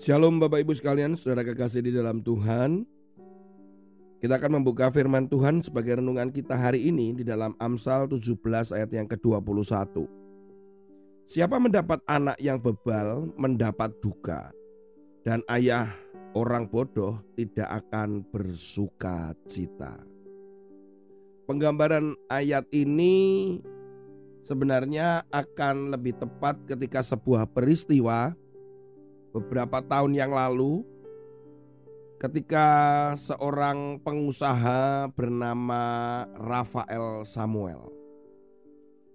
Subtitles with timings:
[0.00, 2.88] Shalom Bapak Ibu sekalian, saudara kekasih di dalam Tuhan.
[4.16, 8.32] Kita akan membuka firman Tuhan sebagai renungan kita hari ini di dalam Amsal 17
[8.72, 10.08] ayat yang ke-21.
[11.28, 14.48] Siapa mendapat anak yang bebal mendapat duka
[15.20, 15.92] dan ayah
[16.32, 20.00] orang bodoh tidak akan bersuka cita.
[21.44, 23.60] Penggambaran ayat ini
[24.48, 28.32] sebenarnya akan lebih tepat ketika sebuah peristiwa
[29.30, 30.82] beberapa tahun yang lalu
[32.20, 32.68] ketika
[33.16, 35.82] seorang pengusaha bernama
[36.36, 37.88] Rafael Samuel.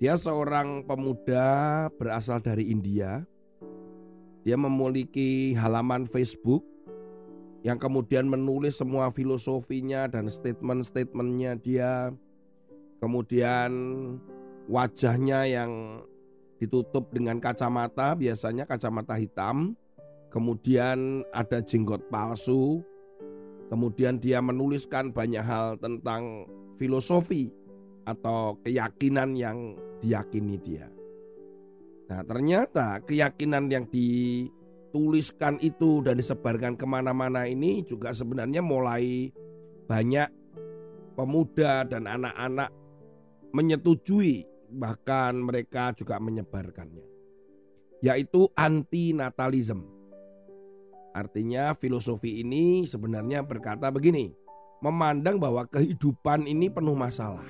[0.00, 3.24] Dia seorang pemuda berasal dari India.
[4.44, 6.64] Dia memiliki halaman Facebook
[7.60, 11.92] yang kemudian menulis semua filosofinya dan statement-statementnya dia.
[13.00, 13.72] Kemudian
[14.68, 16.04] wajahnya yang
[16.60, 19.76] ditutup dengan kacamata, biasanya kacamata hitam
[20.30, 22.80] kemudian ada jenggot palsu,
[23.68, 26.46] kemudian dia menuliskan banyak hal tentang
[26.78, 27.50] filosofi
[28.06, 30.88] atau keyakinan yang diyakini dia.
[32.10, 39.30] Nah ternyata keyakinan yang dituliskan itu dan disebarkan ke mana-mana ini juga sebenarnya mulai
[39.86, 40.26] banyak
[41.14, 42.70] pemuda dan anak-anak
[43.50, 47.02] menyetujui bahkan mereka juga menyebarkannya
[48.00, 49.99] yaitu anti natalism
[51.10, 54.30] Artinya filosofi ini sebenarnya berkata begini,
[54.78, 57.46] memandang bahwa kehidupan ini penuh masalah.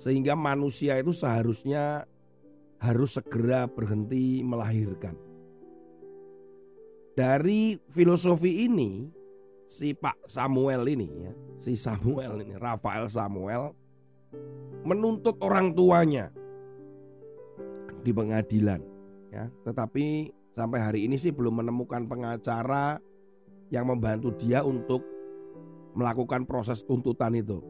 [0.00, 2.08] Sehingga manusia itu seharusnya
[2.80, 5.12] harus segera berhenti melahirkan.
[7.12, 9.12] Dari filosofi ini,
[9.68, 13.76] si Pak Samuel ini ya, si Samuel ini, Rafael Samuel
[14.86, 16.32] menuntut orang tuanya
[18.00, 18.80] di pengadilan
[19.28, 22.98] ya, tetapi sampai hari ini sih belum menemukan pengacara
[23.70, 25.02] yang membantu dia untuk
[25.94, 27.62] melakukan proses tuntutan itu.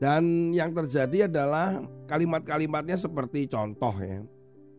[0.00, 4.24] Dan yang terjadi adalah kalimat-kalimatnya seperti contoh ya.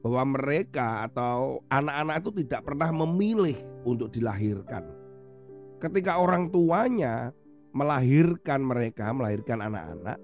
[0.01, 3.53] Bahwa mereka atau anak-anak itu tidak pernah memilih
[3.85, 4.81] untuk dilahirkan.
[5.77, 7.29] Ketika orang tuanya
[7.69, 10.17] melahirkan mereka, melahirkan anak-anak,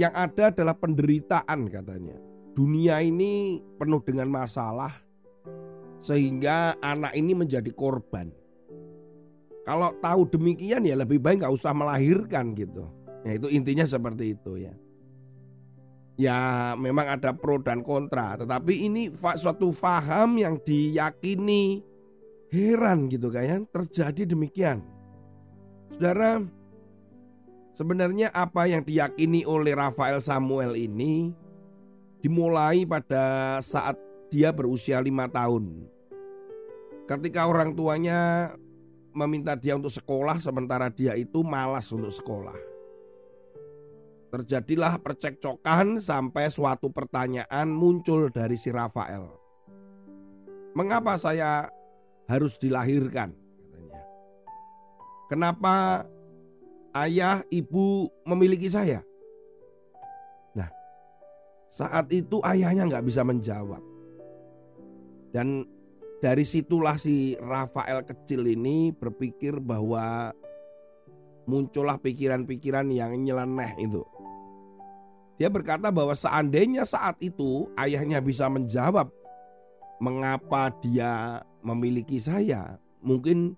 [0.00, 2.16] yang ada adalah penderitaan katanya.
[2.56, 4.96] Dunia ini penuh dengan masalah,
[6.00, 8.32] sehingga anak ini menjadi korban.
[9.64, 12.88] Kalau tahu demikian ya lebih baik nggak usah melahirkan gitu.
[13.22, 14.74] Ya itu intinya seperti itu ya.
[16.20, 16.38] Ya
[16.76, 19.08] memang ada pro dan kontra, tetapi ini
[19.40, 21.80] suatu faham yang diyakini
[22.52, 24.84] heran gitu kayak terjadi demikian.
[25.96, 26.44] Saudara,
[27.72, 31.32] sebenarnya apa yang diyakini oleh Rafael Samuel ini
[32.20, 33.96] dimulai pada saat
[34.30, 35.90] dia berusia lima tahun.
[37.10, 38.54] Ketika orang tuanya
[39.10, 42.54] meminta dia untuk sekolah sementara dia itu malas untuk sekolah.
[44.30, 49.26] Terjadilah percekcokan sampai suatu pertanyaan muncul dari si Rafael.
[50.70, 51.66] Mengapa saya
[52.30, 53.34] harus dilahirkan?
[55.26, 56.06] Kenapa
[56.94, 59.02] ayah ibu memiliki saya?
[60.54, 60.70] Nah,
[61.66, 63.89] saat itu ayahnya nggak bisa menjawab.
[65.30, 65.64] Dan
[66.20, 70.34] dari situlah si Rafael kecil ini berpikir bahwa
[71.48, 74.04] muncullah pikiran-pikiran yang nyeleneh itu.
[75.40, 79.08] Dia berkata bahwa seandainya saat itu ayahnya bisa menjawab
[79.96, 83.56] mengapa dia memiliki saya, mungkin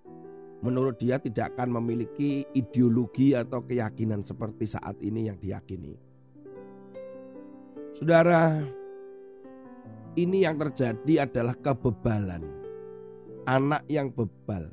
[0.63, 5.99] menurut dia tidak akan memiliki ideologi atau keyakinan seperti saat ini yang diyakini.
[7.99, 8.63] Saudara,
[10.17, 12.45] ini yang terjadi adalah kebebalan.
[13.49, 14.71] Anak yang bebal.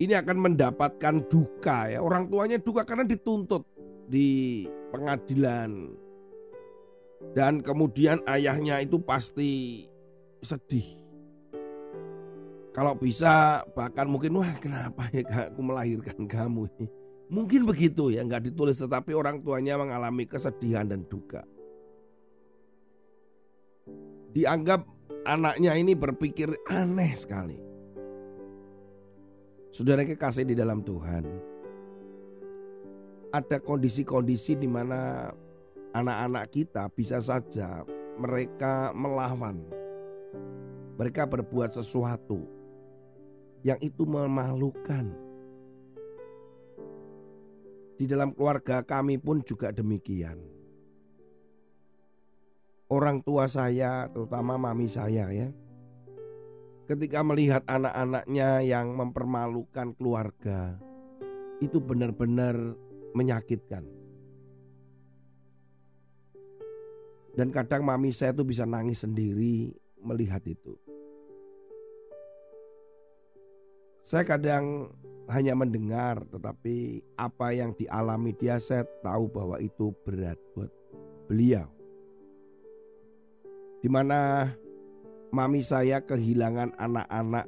[0.00, 2.00] Ini akan mendapatkan duka ya.
[2.00, 3.64] Orang tuanya duka karena dituntut
[4.08, 5.92] di pengadilan.
[7.36, 9.84] Dan kemudian ayahnya itu pasti
[10.40, 10.98] sedih.
[12.72, 16.64] Kalau bisa bahkan mungkin wah kenapa ya aku melahirkan kamu.
[17.30, 21.44] Mungkin begitu ya nggak ditulis tetapi orang tuanya mengalami kesedihan dan duka
[24.34, 24.86] dianggap
[25.26, 27.58] anaknya ini berpikir aneh sekali.
[29.70, 31.24] Saudara kekasih di dalam Tuhan,
[33.30, 35.30] ada kondisi-kondisi di mana
[35.94, 37.86] anak-anak kita bisa saja
[38.18, 39.62] mereka melawan.
[40.98, 42.44] Mereka berbuat sesuatu
[43.64, 45.08] yang itu memalukan.
[47.96, 50.59] Di dalam keluarga kami pun juga demikian
[52.90, 55.48] orang tua saya, terutama mami saya ya.
[56.90, 60.74] ketika melihat anak-anaknya yang mempermalukan keluarga,
[61.62, 62.74] itu benar-benar
[63.14, 63.86] menyakitkan.
[67.38, 69.70] Dan kadang mami saya tuh bisa nangis sendiri
[70.02, 70.74] melihat itu.
[74.02, 74.90] Saya kadang
[75.30, 80.74] hanya mendengar, tetapi apa yang dialami dia saya tahu bahwa itu berat buat
[81.30, 81.79] beliau.
[83.80, 84.48] Di mana
[85.32, 87.46] mami saya kehilangan anak-anak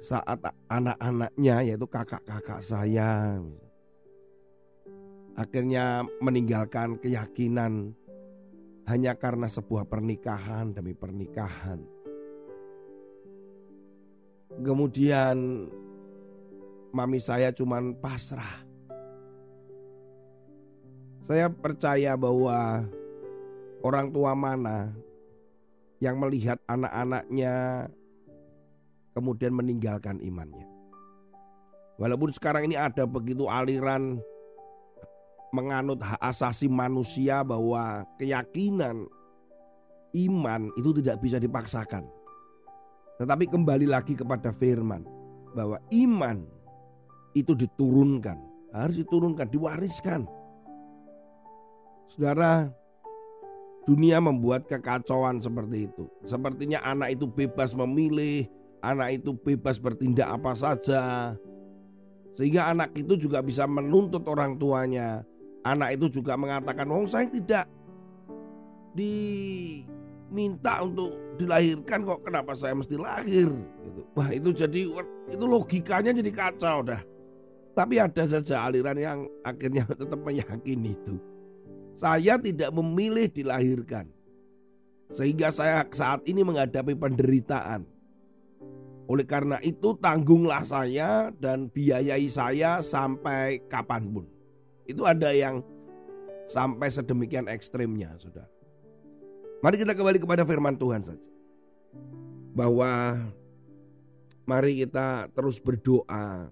[0.00, 3.40] saat anak-anaknya yaitu kakak-kakak saya
[5.34, 7.94] akhirnya meninggalkan keyakinan
[8.86, 11.80] hanya karena sebuah pernikahan demi pernikahan.
[14.54, 15.66] Kemudian
[16.94, 18.62] mami saya cuman pasrah.
[21.24, 22.84] Saya percaya bahwa
[23.84, 24.96] orang tua mana
[26.00, 27.86] yang melihat anak-anaknya
[29.12, 30.66] kemudian meninggalkan imannya.
[32.00, 34.18] Walaupun sekarang ini ada begitu aliran
[35.54, 39.06] menganut hak asasi manusia bahwa keyakinan
[40.10, 42.02] iman itu tidak bisa dipaksakan.
[43.22, 45.06] Tetapi kembali lagi kepada firman
[45.54, 46.42] bahwa iman
[47.38, 48.34] itu diturunkan,
[48.74, 50.26] harus diturunkan, diwariskan.
[52.10, 52.74] Saudara,
[53.84, 56.08] dunia membuat kekacauan seperti itu.
[56.24, 58.48] Sepertinya anak itu bebas memilih,
[58.80, 61.32] anak itu bebas bertindak apa saja.
[62.34, 65.22] Sehingga anak itu juga bisa menuntut orang tuanya.
[65.64, 67.64] Anak itu juga mengatakan, "Oh, saya tidak
[68.92, 73.48] diminta untuk dilahirkan kok kenapa saya mesti lahir?"
[73.84, 74.00] Gitu.
[74.16, 74.80] Wah, itu jadi
[75.30, 77.00] itu logikanya jadi kacau dah.
[77.74, 81.33] Tapi ada saja aliran yang akhirnya tetap meyakini itu.
[81.94, 84.10] Saya tidak memilih dilahirkan.
[85.14, 87.86] Sehingga saya saat ini menghadapi penderitaan.
[89.04, 94.26] Oleh karena itu tanggunglah saya dan biayai saya sampai kapan pun.
[94.88, 95.60] Itu ada yang
[96.48, 98.48] sampai sedemikian ekstrimnya saudara.
[99.60, 101.28] Mari kita kembali kepada firman Tuhan saja.
[102.52, 103.16] Bahwa
[104.44, 106.48] mari kita terus berdoa.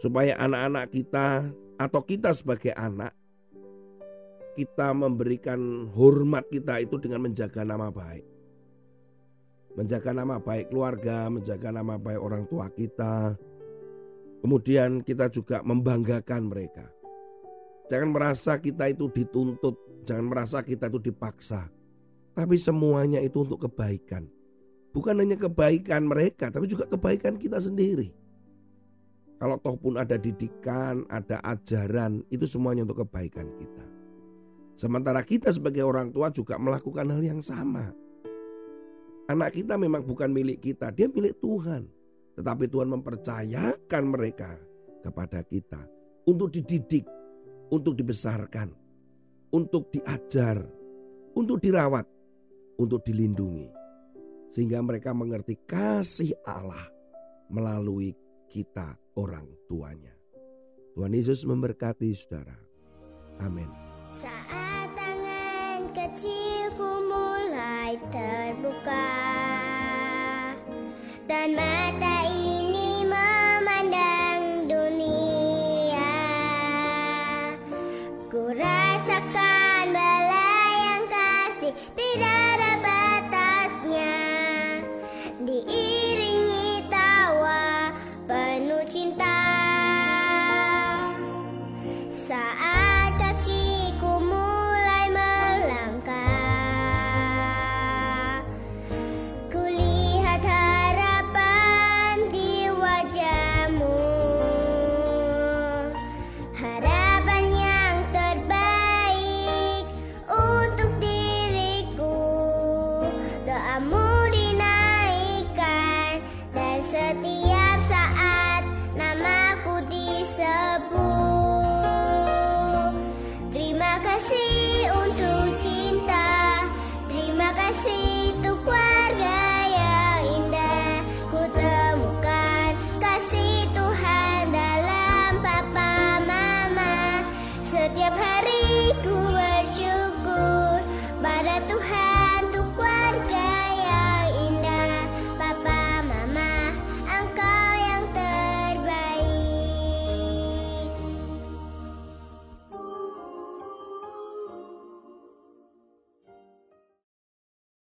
[0.00, 1.48] Supaya anak-anak kita
[1.80, 3.16] atau kita sebagai anak.
[4.54, 8.34] Kita memberikan hormat kita itu dengan menjaga nama baik
[9.74, 13.34] menjaga nama baik keluarga, menjaga nama baik orang tua kita.
[14.40, 16.86] Kemudian kita juga membanggakan mereka.
[17.90, 19.76] Jangan merasa kita itu dituntut,
[20.08, 21.68] jangan merasa kita itu dipaksa.
[22.34, 24.26] Tapi semuanya itu untuk kebaikan.
[24.94, 28.14] Bukan hanya kebaikan mereka, tapi juga kebaikan kita sendiri.
[29.42, 33.93] Kalau toh pun ada didikan, ada ajaran, itu semuanya untuk kebaikan kita.
[34.74, 37.94] Sementara kita sebagai orang tua juga melakukan hal yang sama
[39.24, 41.88] Anak kita memang bukan milik kita, dia milik Tuhan.
[42.36, 44.52] Tetapi Tuhan mempercayakan mereka
[45.00, 45.80] kepada kita
[46.28, 47.08] untuk dididik,
[47.72, 48.68] untuk dibesarkan,
[49.48, 50.60] untuk diajar,
[51.32, 52.04] untuk dirawat,
[52.76, 53.70] untuk dilindungi.
[54.52, 56.84] Sehingga mereka mengerti kasih Allah
[57.48, 58.12] melalui
[58.52, 60.12] kita orang tuanya.
[60.92, 62.54] Tuhan Yesus memberkati saudara.
[63.40, 63.83] Amin.